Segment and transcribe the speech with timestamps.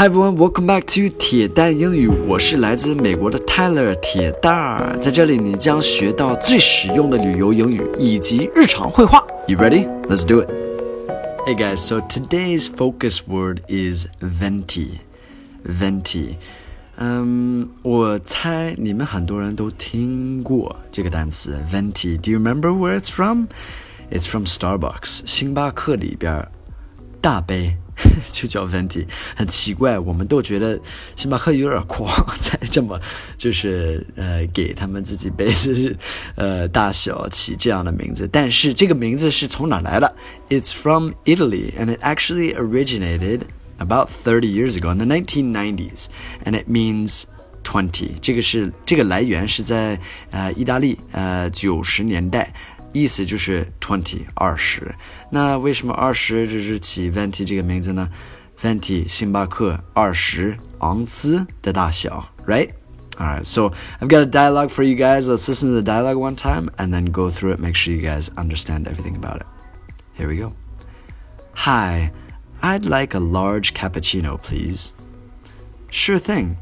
[0.00, 2.07] Hi everyone, welcome back to 铁蛋英语。
[2.07, 9.25] 我是来自美国的 Tyler 铁蛋儿，在这里你将学到最实用的旅游英语以及日常会话。
[9.47, 9.87] You ready?
[10.07, 10.49] Let's do it.
[11.45, 14.99] Hey guys, so today's focus word is venti.
[15.65, 16.35] Venti.
[16.97, 22.17] 嗯，我猜你们很多人都听过这个单词 venti.
[22.17, 23.47] Do you remember where it's from?
[24.11, 25.21] It's from Starbucks.
[25.25, 26.47] 星巴克里边
[27.21, 27.77] 大杯
[28.31, 29.05] 就叫问题
[29.35, 30.79] 很奇怪，我们都觉得
[31.15, 32.07] 星巴克有点狂，
[32.39, 32.99] 才这么
[33.37, 35.95] 就是呃给他们自己杯子
[36.35, 38.27] 呃大小起这样的名字。
[38.31, 40.15] 但是这个名字是从哪来的
[40.49, 43.41] ？It's from Italy and it actually originated
[43.77, 46.09] about 30 years ago in the nineteen ninety s
[46.45, 47.23] and it means
[47.63, 48.11] twenty。
[48.21, 49.99] 这个是这个来源是在
[50.31, 52.53] 呃意大利呃九十年代。
[52.92, 54.94] 意思就是 twenty 二十。
[55.30, 58.08] 那为什么二十就是起 venti 这个名字呢？
[58.60, 62.70] venti 星巴克二十盎司的大小，right?
[63.18, 65.26] Alright, so I've got a dialogue for you guys.
[65.26, 67.60] Let's listen to the dialogue one time and then go through it.
[67.60, 69.46] Make sure you guys understand everything about it.
[70.12, 70.52] Here we go.
[71.54, 72.12] Hi,
[72.62, 74.92] I'd like a large cappuccino, please.
[75.90, 76.58] Sure thing.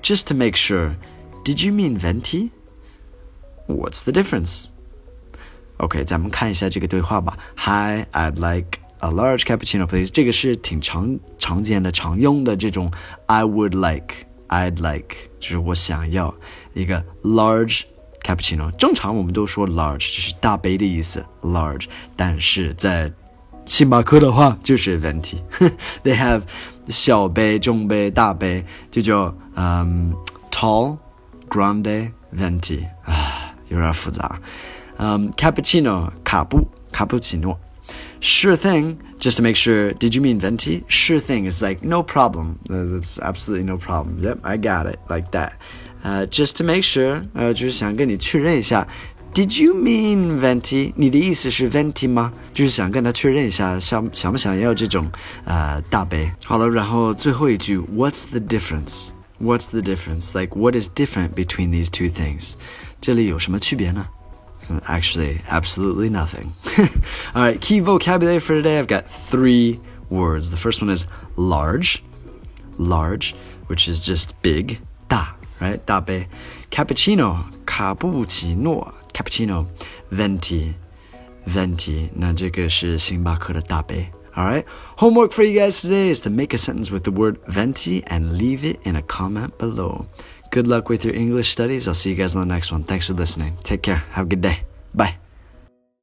[0.00, 0.96] Just to make sure,
[1.44, 2.52] did you mean venti?
[3.66, 4.72] What's the difference?
[5.77, 7.37] OK，咱们看一下这个对话吧。
[7.57, 10.09] Hi, I'd like a large cappuccino, please.
[10.09, 12.91] 这个是挺常常见的、常用的这种
[13.25, 16.33] I would like, I'd like，就是我想要
[16.73, 17.81] 一个 large
[18.23, 18.71] cappuccino。
[18.77, 21.87] 正常我们都说 large，就是大杯的意思，large。
[22.15, 23.11] 但是在
[23.65, 25.37] 星巴克的话就是 venti。
[26.03, 26.43] They have
[26.87, 30.15] 小杯、中杯、大杯，就叫嗯
[30.49, 30.97] tall,
[31.49, 32.85] grande, venti。
[33.03, 34.39] 啊，有点复杂。
[34.98, 37.58] um, cappuccino, capu, cappuccino.
[38.20, 39.92] Sure thing, just to make sure.
[39.92, 40.84] Did you mean venti?
[40.88, 42.58] Sure thing is like no problem.
[42.68, 44.18] That's absolutely no problem.
[44.22, 45.54] Yep, I got it like that.
[46.04, 47.52] Uh, just to make sure, uh,
[49.32, 50.92] Did you mean venti？
[50.96, 52.32] 你的意思是 venti 吗？
[52.52, 55.08] 就是想跟他确认一下，想想不想要这种
[55.44, 56.30] 呃大杯。
[56.44, 59.10] 好了，然后最后一句，What's the difference?
[59.40, 60.34] What's the difference?
[60.34, 62.54] Like what is different between these two things?
[63.00, 64.08] 这里有什么区别呢
[64.86, 66.54] ？Actually, absolutely nothing.
[67.34, 70.50] All right, key vocabulary for today I've got three words.
[70.50, 72.02] The first one is large,
[72.78, 73.34] large,
[73.66, 75.84] which is just big, da, right?
[75.86, 76.28] 大杯.
[76.70, 79.66] Cappuccino, cappuccino, cappuccino,
[80.10, 80.74] venti,
[81.46, 82.08] venti.
[82.14, 84.10] 那这个是星巴克的大杯.
[84.36, 84.64] All right.
[84.98, 88.38] Homework for you guys today is to make a sentence with the word venti and
[88.38, 90.06] leave it in a comment below.
[90.55, 91.85] Good luck with your English studies.
[91.85, 92.83] I'll see you guys on the next one.
[92.83, 93.57] Thanks for listening.
[93.63, 94.05] Take care.
[94.11, 94.59] Have a good day.
[94.93, 95.17] Bye.